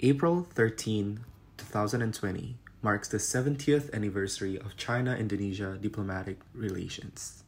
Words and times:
April 0.00 0.46
13, 0.54 1.24
2020 1.56 2.56
marks 2.82 3.08
the 3.08 3.16
70th 3.16 3.92
anniversary 3.92 4.56
of 4.56 4.76
China 4.76 5.16
Indonesia 5.16 5.76
diplomatic 5.80 6.38
relations. 6.54 7.42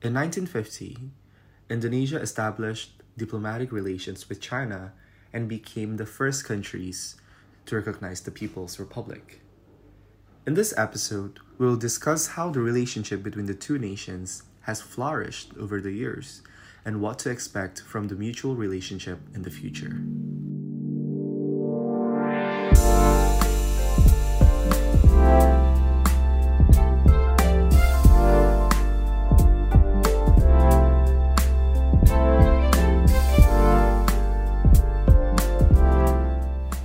In 0.00 0.14
1950, 0.14 1.10
Indonesia 1.68 2.18
established 2.18 3.02
diplomatic 3.18 3.72
relations 3.72 4.26
with 4.26 4.40
China 4.40 4.94
and 5.34 5.50
became 5.50 5.98
the 5.98 6.06
first 6.06 6.46
countries 6.46 7.16
to 7.66 7.76
recognize 7.76 8.22
the 8.22 8.30
People's 8.30 8.80
Republic. 8.80 9.42
In 10.46 10.54
this 10.54 10.72
episode, 10.78 11.40
we 11.58 11.66
will 11.66 11.76
discuss 11.76 12.28
how 12.28 12.48
the 12.48 12.60
relationship 12.60 13.22
between 13.22 13.44
the 13.44 13.54
two 13.54 13.78
nations 13.78 14.44
has 14.62 14.80
flourished 14.80 15.52
over 15.60 15.78
the 15.78 15.92
years 15.92 16.40
and 16.86 17.02
what 17.02 17.18
to 17.18 17.28
expect 17.28 17.82
from 17.82 18.08
the 18.08 18.14
mutual 18.14 18.56
relationship 18.56 19.20
in 19.34 19.42
the 19.42 19.50
future. 19.50 20.00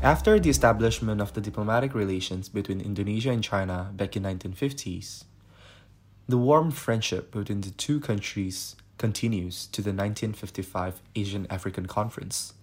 After 0.06 0.40
the 0.40 0.52
establishment 0.52 1.20
of 1.20 1.34
the 1.34 1.42
diplomatic 1.42 1.96
relations 1.96 2.48
between 2.48 2.80
Indonesia 2.80 3.32
and 3.32 3.44
China 3.44 3.90
back 3.92 4.16
in 4.16 4.22
1950s, 4.22 5.24
the 6.30 6.38
warm 6.38 6.70
friendship 6.70 7.32
between 7.32 7.62
the 7.62 7.72
two 7.72 8.00
countries 8.00 8.76
continues 9.00 9.66
to 9.66 9.82
the 9.82 9.90
1955 9.90 11.02
Asian 11.16 11.48
African 11.50 11.88
Conference, 11.88 12.54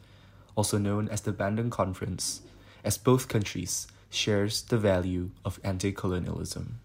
also 0.55 0.79
known 0.79 1.09
as 1.09 1.23
the 1.23 1.33
Bandung 1.33 1.69
Conference, 1.69 2.43
as 2.85 2.97
both 2.97 3.27
countries 3.27 3.89
shares 4.09 4.63
the 4.63 4.79
value 4.79 5.31
of 5.45 5.59
anti-colonialism. 5.65 6.79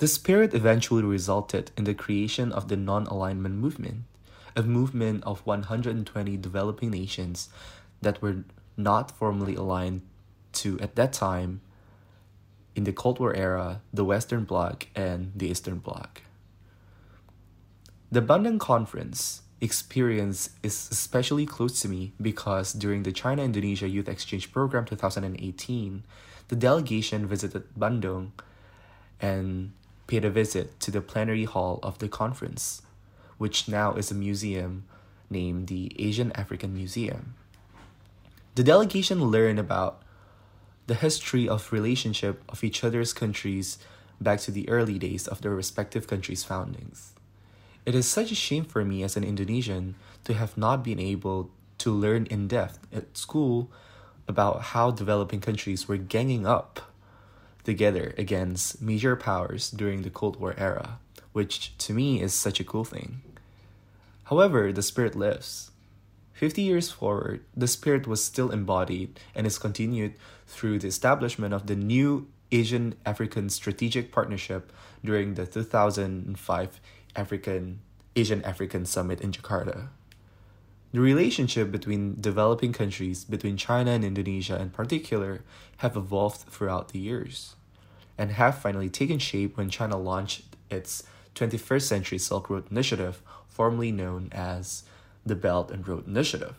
The 0.00 0.08
spirit 0.08 0.52
eventually 0.52 1.02
resulted 1.02 1.70
in 1.78 1.84
the 1.84 1.94
creation 1.94 2.52
of 2.52 2.68
the 2.68 2.76
non-alignment 2.76 3.54
movement, 3.54 4.04
a 4.54 4.62
movement 4.62 5.24
of 5.24 5.40
120 5.46 6.36
developing 6.36 6.90
nations 6.90 7.48
that 8.02 8.20
were 8.20 8.44
not 8.82 9.10
formally 9.10 9.54
aligned 9.54 10.02
to, 10.52 10.78
at 10.80 10.96
that 10.96 11.12
time, 11.12 11.60
in 12.74 12.84
the 12.84 12.92
Cold 12.92 13.18
War 13.18 13.34
era, 13.34 13.82
the 13.92 14.04
Western 14.04 14.44
Bloc 14.44 14.86
and 14.94 15.32
the 15.34 15.48
Eastern 15.48 15.78
Bloc. 15.78 16.22
The 18.10 18.22
Bandung 18.22 18.58
Conference 18.58 19.42
experience 19.60 20.50
is 20.62 20.88
especially 20.90 21.44
close 21.46 21.80
to 21.82 21.88
me 21.88 22.12
because 22.20 22.72
during 22.72 23.02
the 23.02 23.12
China 23.12 23.42
Indonesia 23.42 23.88
Youth 23.88 24.08
Exchange 24.08 24.52
Program 24.52 24.84
2018, 24.84 26.02
the 26.48 26.56
delegation 26.56 27.26
visited 27.26 27.64
Bandung 27.78 28.32
and 29.20 29.72
paid 30.06 30.24
a 30.24 30.30
visit 30.30 30.80
to 30.80 30.90
the 30.90 31.00
plenary 31.00 31.44
hall 31.44 31.78
of 31.82 31.98
the 31.98 32.08
conference, 32.08 32.82
which 33.38 33.68
now 33.68 33.94
is 33.94 34.10
a 34.10 34.14
museum 34.14 34.84
named 35.28 35.68
the 35.68 35.92
Asian 35.98 36.32
African 36.32 36.74
Museum. 36.74 37.34
The 38.60 38.64
delegation 38.64 39.24
learned 39.24 39.58
about 39.58 40.02
the 40.86 40.94
history 40.94 41.48
of 41.48 41.72
relationship 41.72 42.44
of 42.46 42.62
each 42.62 42.84
other's 42.84 43.14
countries 43.14 43.78
back 44.20 44.38
to 44.40 44.50
the 44.50 44.68
early 44.68 44.98
days 44.98 45.26
of 45.26 45.40
their 45.40 45.54
respective 45.54 46.06
countries' 46.06 46.44
foundings. 46.44 47.14
It 47.86 47.94
is 47.94 48.06
such 48.06 48.30
a 48.30 48.34
shame 48.34 48.66
for 48.66 48.84
me 48.84 49.02
as 49.02 49.16
an 49.16 49.24
Indonesian 49.24 49.94
to 50.24 50.34
have 50.34 50.58
not 50.58 50.84
been 50.84 51.00
able 51.00 51.48
to 51.78 51.90
learn 51.90 52.26
in 52.26 52.48
depth 52.48 52.80
at 52.92 53.16
school 53.16 53.70
about 54.28 54.76
how 54.76 54.90
developing 54.90 55.40
countries 55.40 55.88
were 55.88 55.96
ganging 55.96 56.46
up 56.46 56.92
together 57.64 58.12
against 58.18 58.82
major 58.82 59.16
powers 59.16 59.70
during 59.70 60.02
the 60.02 60.10
Cold 60.10 60.38
War 60.38 60.54
era, 60.58 60.98
which 61.32 61.78
to 61.78 61.94
me 61.94 62.20
is 62.20 62.34
such 62.34 62.60
a 62.60 62.64
cool 62.64 62.84
thing. 62.84 63.22
However, 64.24 64.70
the 64.70 64.82
spirit 64.82 65.16
lives. 65.16 65.70
50 66.40 66.62
years 66.62 66.90
forward, 66.90 67.44
the 67.54 67.68
spirit 67.68 68.06
was 68.06 68.24
still 68.24 68.50
embodied 68.50 69.20
and 69.34 69.46
is 69.46 69.58
continued 69.58 70.14
through 70.46 70.78
the 70.78 70.88
establishment 70.88 71.52
of 71.52 71.66
the 71.66 71.76
new 71.76 72.28
Asian 72.50 72.94
African 73.04 73.50
Strategic 73.50 74.10
Partnership 74.10 74.72
during 75.04 75.34
the 75.34 75.44
2005 75.44 76.80
African 77.14 77.80
Asian 78.16 78.42
African 78.42 78.86
Summit 78.86 79.20
in 79.20 79.32
Jakarta. 79.32 79.88
The 80.92 81.00
relationship 81.00 81.70
between 81.70 82.18
developing 82.18 82.72
countries, 82.72 83.22
between 83.22 83.58
China 83.58 83.90
and 83.90 84.02
Indonesia 84.02 84.58
in 84.58 84.70
particular, 84.70 85.42
have 85.84 85.94
evolved 85.94 86.48
throughout 86.48 86.88
the 86.88 87.00
years 87.00 87.54
and 88.16 88.30
have 88.30 88.56
finally 88.56 88.88
taken 88.88 89.18
shape 89.18 89.58
when 89.58 89.68
China 89.68 89.98
launched 89.98 90.44
its 90.70 91.02
21st 91.34 91.82
Century 91.82 92.18
Silk 92.18 92.48
Road 92.48 92.64
Initiative, 92.70 93.20
formerly 93.46 93.92
known 93.92 94.30
as 94.32 94.84
the 95.24 95.36
Belt 95.36 95.70
and 95.70 95.86
Road 95.86 96.06
Initiative. 96.06 96.56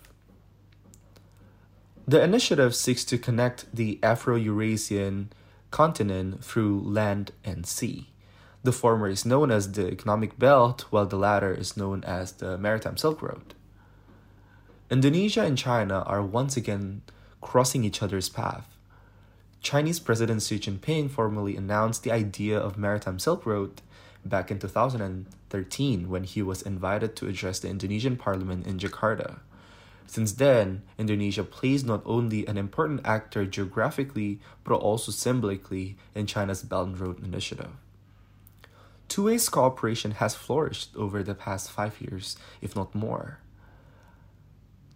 The 2.08 2.22
initiative 2.22 2.76
seeks 2.76 3.06
to 3.06 3.18
connect 3.18 3.74
the 3.74 4.00
Afro 4.04 4.36
Eurasian 4.36 5.32
continent 5.70 6.44
through 6.44 6.82
land 6.82 7.32
and 7.44 7.66
sea. 7.66 8.10
The 8.64 8.72
former 8.72 9.08
is 9.08 9.26
known 9.26 9.50
as 9.50 9.72
the 9.72 9.88
Economic 9.88 10.38
Belt, 10.38 10.86
while 10.90 11.06
the 11.06 11.18
latter 11.18 11.54
is 11.54 11.78
known 11.78 12.04
as 12.04 12.34
the 12.34 12.58
Maritime 12.58 12.98
Silk 12.98 13.22
Road. 13.22 13.56
Indonesia 14.90 15.42
and 15.42 15.58
China 15.58 16.04
are 16.06 16.22
once 16.22 16.58
again 16.58 17.02
crossing 17.40 17.84
each 17.84 18.04
other's 18.04 18.30
path. 18.30 18.68
Chinese 19.62 20.00
President 20.00 20.42
Xi 20.42 20.60
Jinping 20.60 21.10
formally 21.10 21.56
announced 21.56 22.04
the 22.04 22.12
idea 22.12 22.60
of 22.60 22.78
Maritime 22.78 23.20
Silk 23.20 23.46
Road 23.46 23.82
back 24.26 24.52
in 24.52 24.60
2013 24.60 26.10
when 26.10 26.24
he 26.24 26.42
was 26.42 26.62
invited 26.62 27.16
to 27.16 27.28
address 27.28 27.60
the 27.60 27.70
Indonesian 27.70 28.18
parliament 28.18 28.66
in 28.68 28.78
Jakarta. 28.78 29.40
Since 30.08 30.34
then, 30.34 30.84
Indonesia 30.98 31.44
plays 31.44 31.84
not 31.84 32.02
only 32.06 32.46
an 32.46 32.58
important 32.58 33.02
actor 33.06 33.46
geographically 33.46 34.40
but 34.64 34.76
also 34.76 35.12
symbolically 35.12 35.96
in 36.14 36.28
China's 36.28 36.64
Belt 36.64 36.88
and 36.88 37.00
Road 37.00 37.24
Initiative. 37.24 37.72
Two 39.08 39.26
ways 39.26 39.50
cooperation 39.50 40.12
has 40.12 40.36
flourished 40.36 40.96
over 40.96 41.22
the 41.24 41.36
past 41.36 41.70
five 41.72 42.00
years, 42.00 42.38
if 42.62 42.76
not 42.76 42.96
more. 42.96 43.40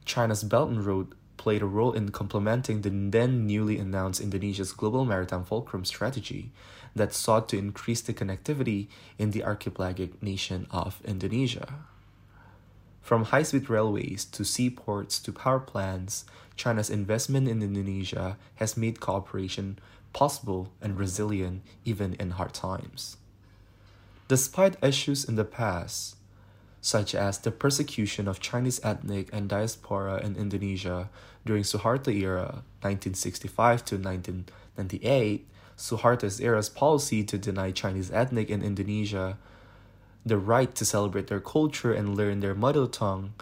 China's 0.06 0.44
Belt 0.44 0.69
and 0.69 0.85
Road 0.85 1.16
played 1.46 1.62
a 1.62 1.66
role 1.68 1.94
in 1.94 2.10
complementing 2.10 2.82
the 2.82 2.90
then 2.90 3.46
newly 3.46 3.78
announced 3.78 4.20
Indonesia's 4.20 4.72
Global 4.72 5.06
Maritime 5.06 5.44
Fulcrum 5.44 5.86
strategy 5.86 6.50
that 6.96 7.14
sought 7.14 7.48
to 7.50 7.58
increase 7.60 8.02
the 8.02 8.16
connectivity 8.16 8.88
in 9.20 9.30
the 9.30 9.44
archipelagic 9.44 10.24
nation 10.24 10.66
of 10.72 11.00
Indonesia. 11.06 11.68
From 13.04 13.26
high 13.26 13.44
speed 13.44 13.70
railways 13.70 14.26
to 14.26 14.44
seaports 14.44 15.20
to 15.20 15.32
power 15.32 15.60
plants, 15.60 16.26
China's 16.56 16.90
investment 16.90 17.48
in 17.48 17.62
Indonesia 17.62 18.38
has 18.56 18.76
made 18.76 19.00
cooperation 19.00 19.78
possible 20.14 20.72
and 20.82 20.98
resilient 20.98 21.62
even 21.86 22.16
in 22.16 22.32
hard 22.32 22.56
times. 22.56 23.18
Despite 24.28 24.84
issues 24.84 25.24
in 25.24 25.36
the 25.36 25.46
past, 25.46 26.16
such 26.85 27.16
as 27.16 27.40
the 27.40 27.50
persecution 27.50 28.28
of 28.28 28.40
Chinese 28.40 28.79
ethnic 28.84 29.28
and 29.34 29.50
diaspora 29.50 30.22
in 30.23 30.35
Indonesia 30.35 31.09
during 31.44 31.63
Suharto 31.63 32.13
era 32.13 32.62
1965 32.85 33.84
to 33.85 33.96
1998, 33.96 35.47
Suharto's 35.75 36.40
era's 36.40 36.69
policy 36.69 37.23
to 37.23 37.40
deny 37.40 37.72
Chinese 37.72 38.12
ethnic 38.12 38.51
in 38.51 38.62
Indonesia 38.62 39.35
the 40.23 40.38
right 40.38 40.75
to 40.75 40.85
celebrate 40.85 41.25
their 41.25 41.40
culture 41.40 41.91
and 41.91 42.16
learn 42.16 42.41
their 42.41 42.53
mother 42.53 42.85
tongue, 42.85 43.34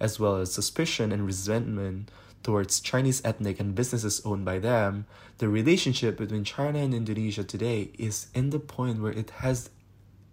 as 0.00 0.18
well 0.18 0.34
as 0.34 0.52
suspicion 0.52 1.12
and 1.12 1.24
resentment 1.24 2.10
towards 2.42 2.80
Chinese 2.80 3.22
ethnic 3.24 3.60
and 3.60 3.76
businesses 3.76 4.20
owned 4.24 4.44
by 4.44 4.58
them, 4.58 5.06
the 5.38 5.48
relationship 5.48 6.18
between 6.18 6.42
China 6.42 6.80
and 6.80 6.92
Indonesia 6.92 7.44
today 7.44 7.92
is 7.96 8.26
in 8.34 8.50
the 8.50 8.58
point 8.58 9.00
where 9.00 9.12
it 9.14 9.30
has 9.38 9.70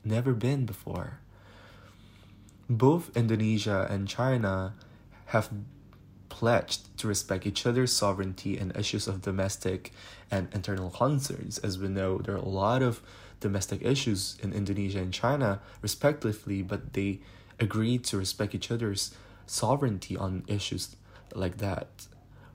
never 0.04 0.34
been 0.34 0.66
before 0.66 1.20
both 2.70 3.16
Indonesia 3.16 3.88
and 3.90 4.08
China 4.08 4.74
have 5.28 5.50
pledged 6.30 6.98
to 6.98 7.08
respect 7.08 7.46
each 7.46 7.66
other's 7.66 7.94
sovereignty 7.94 8.58
and 8.58 8.76
issues 8.76 9.08
of 9.08 9.22
domestic 9.22 9.92
and 10.30 10.48
internal 10.54 10.90
concerns. 10.90 11.58
As 11.60 11.78
we 11.80 11.88
know, 11.88 12.18
there 12.18 12.36
are 12.36 12.40
a 12.40 12.46
lot 12.46 12.82
of 12.82 13.02
domestic 13.40 13.82
issues 13.84 14.38
in 14.42 14.52
Indonesia 14.54 15.00
and 15.00 15.14
China, 15.14 15.62
respectively, 15.82 16.62
but 16.62 16.94
they 16.94 17.20
agreed 17.60 18.04
to 18.06 18.18
respect 18.18 18.56
each 18.56 18.72
other's 18.72 19.14
sovereignty 19.46 20.18
on 20.18 20.44
issues 20.48 20.96
like 21.34 21.58
that. 21.58 22.08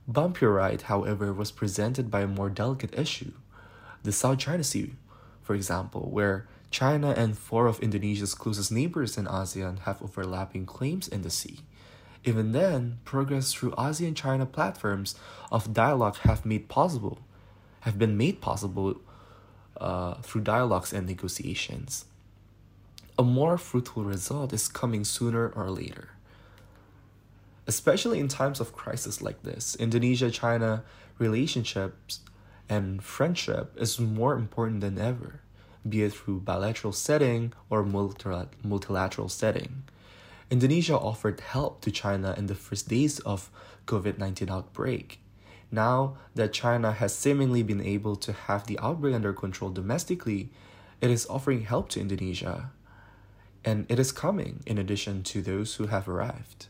Bumpy 0.07 0.45
Ride, 0.45 0.83
however, 0.83 1.33
was 1.33 1.51
presented 1.51 2.11
by 2.11 2.21
a 2.21 2.27
more 2.27 2.49
delicate 2.49 2.93
issue 2.97 3.31
the 4.03 4.11
South 4.11 4.39
China 4.39 4.63
Sea, 4.63 4.93
for 5.41 5.53
example, 5.53 6.09
where 6.09 6.47
China 6.71 7.13
and 7.15 7.37
four 7.37 7.67
of 7.67 7.79
Indonesia's 7.81 8.33
closest 8.33 8.71
neighbors 8.71 9.17
in 9.17 9.25
ASEAN 9.25 9.79
have 9.79 10.01
overlapping 10.01 10.65
claims 10.65 11.07
in 11.07 11.21
the 11.21 11.29
sea. 11.29 11.59
Even 12.23 12.53
then, 12.53 12.99
progress 13.03 13.51
through 13.51 13.71
ASEAN 13.71 14.15
China 14.15 14.45
platforms 14.45 15.15
of 15.51 15.73
dialogue 15.73 16.17
have 16.19 16.45
made 16.45 16.69
possible, 16.69 17.19
have 17.81 17.99
been 17.99 18.15
made 18.17 18.39
possible 18.41 19.01
uh, 19.77 20.15
through 20.21 20.41
dialogues 20.41 20.93
and 20.93 21.07
negotiations. 21.07 22.05
A 23.19 23.23
more 23.23 23.57
fruitful 23.57 24.03
result 24.03 24.53
is 24.53 24.67
coming 24.67 25.03
sooner 25.03 25.49
or 25.49 25.69
later. 25.69 26.09
Especially 27.67 28.19
in 28.19 28.27
times 28.27 28.59
of 28.59 28.73
crisis 28.73 29.21
like 29.21 29.43
this, 29.43 29.75
Indonesia 29.75 30.31
China 30.31 30.83
relationships 31.19 32.21
and 32.69 33.03
friendship 33.03 33.73
is 33.77 33.99
more 33.99 34.35
important 34.35 34.81
than 34.81 34.97
ever, 34.97 35.41
be 35.87 36.03
it 36.03 36.13
through 36.13 36.41
bilateral 36.41 36.93
setting 36.93 37.53
or 37.69 37.83
multilateral 37.83 39.29
setting. 39.29 39.83
Indonesia 40.49 40.97
offered 40.97 41.39
help 41.39 41.81
to 41.81 41.91
China 41.91 42.35
in 42.37 42.47
the 42.47 42.55
first 42.55 42.89
days 42.89 43.19
of 43.19 43.49
COVID-19 43.87 44.49
outbreak. 44.51 45.19
Now 45.71 46.17
that 46.35 46.51
China 46.51 46.91
has 46.91 47.15
seemingly 47.15 47.63
been 47.63 47.81
able 47.81 48.15
to 48.17 48.33
have 48.33 48.67
the 48.67 48.77
outbreak 48.79 49.15
under 49.15 49.31
control 49.31 49.71
domestically, 49.71 50.49
it 50.99 51.09
is 51.09 51.25
offering 51.27 51.61
help 51.61 51.89
to 51.89 52.01
Indonesia. 52.01 52.71
And 53.63 53.85
it 53.89 53.97
is 53.97 54.11
coming 54.11 54.61
in 54.65 54.77
addition 54.77 55.23
to 55.23 55.41
those 55.41 55.75
who 55.75 55.87
have 55.87 56.09
arrived. 56.09 56.67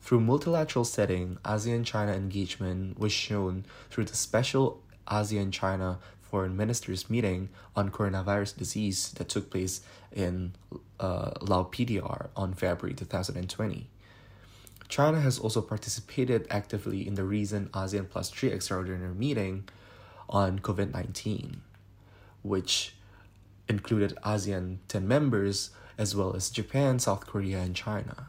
Through 0.00 0.20
multilateral 0.20 0.84
setting, 0.84 1.38
ASEAN-China 1.44 2.12
engagement 2.12 2.98
was 2.98 3.12
shown 3.12 3.64
through 3.88 4.06
the 4.06 4.16
special 4.16 4.82
ASEAN-China 5.06 5.98
foreign 6.34 6.56
ministers 6.56 7.08
meeting 7.08 7.48
on 7.76 7.92
coronavirus 7.92 8.56
disease 8.56 9.12
that 9.12 9.28
took 9.28 9.50
place 9.50 9.82
in 10.10 10.52
uh, 10.98 11.30
Lao 11.40 11.62
PDR 11.62 12.26
on 12.34 12.54
February 12.54 12.92
2020. 12.92 13.86
China 14.88 15.20
has 15.20 15.38
also 15.38 15.62
participated 15.62 16.44
actively 16.50 17.06
in 17.06 17.14
the 17.14 17.22
recent 17.22 17.70
ASEAN 17.70 18.10
Plus 18.10 18.30
3 18.30 18.48
extraordinary 18.48 19.14
meeting 19.14 19.68
on 20.28 20.58
COVID 20.58 20.92
19, 20.92 21.60
which 22.42 22.96
included 23.68 24.18
ASEAN 24.24 24.78
10 24.88 25.06
members 25.06 25.70
as 25.96 26.16
well 26.16 26.34
as 26.34 26.50
Japan, 26.50 26.98
South 26.98 27.28
Korea, 27.28 27.58
and 27.60 27.76
China. 27.76 28.26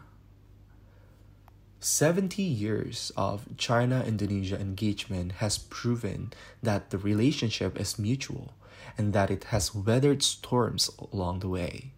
70 1.80 2.42
years 2.42 3.12
of 3.16 3.46
China 3.58 4.04
Indonesia 4.06 4.60
engagement 4.60 5.34
has 5.34 5.58
proven 5.58 6.34
that 6.64 6.90
the 6.90 6.98
relationship 6.98 7.80
is 7.80 8.00
mutual 8.00 8.54
and 8.98 9.14
that 9.14 9.30
it 9.30 9.46
has 9.46 9.76
weathered 9.76 10.24
storms 10.24 10.90
along 11.12 11.40
the 11.40 11.50
way. 11.50 11.92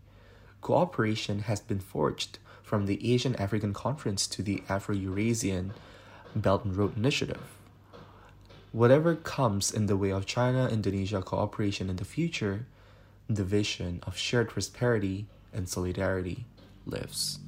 Cooperation 0.61 1.39
has 1.43 1.59
been 1.59 1.79
forged 1.79 2.39
from 2.63 2.85
the 2.85 3.13
Asian 3.13 3.35
African 3.35 3.73
Conference 3.73 4.27
to 4.27 4.43
the 4.43 4.61
Afro 4.67 4.93
Eurasian 4.93 5.73
Belt 6.35 6.65
and 6.65 6.75
Road 6.75 6.97
Initiative. 6.97 7.57
Whatever 8.73 9.15
comes 9.15 9.71
in 9.71 9.85
the 9.85 9.95
way 9.95 10.11
of 10.11 10.25
China 10.25 10.67
Indonesia 10.67 11.21
cooperation 11.21 11.89
in 11.89 11.95
the 11.95 12.05
future, 12.05 12.65
the 13.29 13.45
vision 13.45 14.01
of 14.03 14.17
shared 14.17 14.49
prosperity 14.49 15.27
and 15.53 15.69
solidarity 15.69 16.45
lives. 16.85 17.39